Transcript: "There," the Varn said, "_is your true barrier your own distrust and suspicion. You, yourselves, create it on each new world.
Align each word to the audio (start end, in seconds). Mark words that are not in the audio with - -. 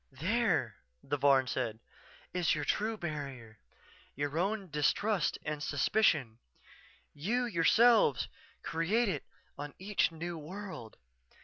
"There," 0.19 0.77
the 1.03 1.15
Varn 1.17 1.45
said, 1.45 1.77
"_is 2.33 2.55
your 2.55 2.65
true 2.65 2.97
barrier 2.97 3.59
your 4.15 4.39
own 4.39 4.71
distrust 4.71 5.37
and 5.45 5.61
suspicion. 5.61 6.39
You, 7.13 7.45
yourselves, 7.45 8.27
create 8.63 9.09
it 9.09 9.25
on 9.59 9.75
each 9.77 10.11
new 10.11 10.39
world. 10.39 10.97